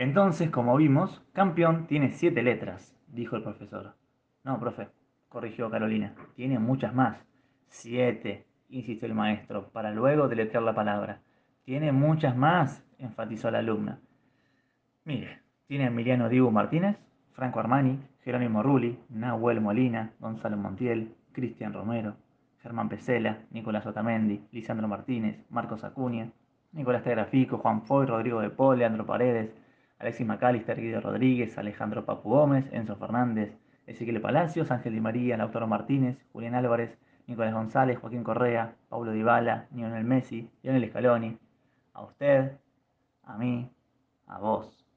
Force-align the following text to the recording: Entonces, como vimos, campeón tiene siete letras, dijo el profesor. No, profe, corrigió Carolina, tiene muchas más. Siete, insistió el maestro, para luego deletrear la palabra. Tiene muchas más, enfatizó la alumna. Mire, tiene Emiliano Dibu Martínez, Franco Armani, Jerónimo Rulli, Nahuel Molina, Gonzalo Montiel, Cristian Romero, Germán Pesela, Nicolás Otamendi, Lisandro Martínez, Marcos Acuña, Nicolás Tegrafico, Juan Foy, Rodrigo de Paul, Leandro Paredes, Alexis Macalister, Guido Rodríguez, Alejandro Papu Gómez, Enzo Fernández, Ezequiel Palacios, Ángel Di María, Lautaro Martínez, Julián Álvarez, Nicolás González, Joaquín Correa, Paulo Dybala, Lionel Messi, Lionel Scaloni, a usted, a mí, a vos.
Entonces, 0.00 0.48
como 0.50 0.76
vimos, 0.76 1.20
campeón 1.32 1.88
tiene 1.88 2.12
siete 2.12 2.44
letras, 2.44 2.96
dijo 3.08 3.34
el 3.34 3.42
profesor. 3.42 3.96
No, 4.44 4.60
profe, 4.60 4.86
corrigió 5.28 5.68
Carolina, 5.72 6.14
tiene 6.36 6.60
muchas 6.60 6.94
más. 6.94 7.18
Siete, 7.66 8.46
insistió 8.68 9.08
el 9.08 9.14
maestro, 9.16 9.70
para 9.72 9.90
luego 9.90 10.28
deletrear 10.28 10.62
la 10.62 10.72
palabra. 10.72 11.18
Tiene 11.64 11.90
muchas 11.90 12.36
más, 12.36 12.86
enfatizó 13.00 13.50
la 13.50 13.58
alumna. 13.58 13.98
Mire, 15.04 15.40
tiene 15.66 15.86
Emiliano 15.86 16.28
Dibu 16.28 16.52
Martínez, 16.52 16.96
Franco 17.32 17.58
Armani, 17.58 17.98
Jerónimo 18.22 18.62
Rulli, 18.62 19.00
Nahuel 19.08 19.60
Molina, 19.60 20.12
Gonzalo 20.20 20.56
Montiel, 20.56 21.12
Cristian 21.32 21.72
Romero, 21.72 22.14
Germán 22.62 22.88
Pesela, 22.88 23.38
Nicolás 23.50 23.84
Otamendi, 23.84 24.44
Lisandro 24.52 24.86
Martínez, 24.86 25.44
Marcos 25.50 25.82
Acuña, 25.82 26.30
Nicolás 26.70 27.02
Tegrafico, 27.02 27.58
Juan 27.58 27.82
Foy, 27.82 28.06
Rodrigo 28.06 28.40
de 28.40 28.50
Paul, 28.50 28.78
Leandro 28.78 29.04
Paredes, 29.04 29.50
Alexis 29.98 30.26
Macalister, 30.26 30.80
Guido 30.80 31.00
Rodríguez, 31.00 31.58
Alejandro 31.58 32.04
Papu 32.04 32.30
Gómez, 32.30 32.66
Enzo 32.72 32.96
Fernández, 32.96 33.52
Ezequiel 33.86 34.20
Palacios, 34.20 34.70
Ángel 34.70 34.92
Di 34.92 35.00
María, 35.00 35.36
Lautaro 35.36 35.66
Martínez, 35.66 36.18
Julián 36.32 36.54
Álvarez, 36.54 36.98
Nicolás 37.26 37.54
González, 37.54 37.98
Joaquín 37.98 38.24
Correa, 38.24 38.76
Paulo 38.88 39.12
Dybala, 39.12 39.66
Lionel 39.74 40.04
Messi, 40.04 40.50
Lionel 40.62 40.88
Scaloni, 40.88 41.38
a 41.94 42.02
usted, 42.02 42.52
a 43.24 43.36
mí, 43.36 43.70
a 44.26 44.38
vos. 44.38 44.87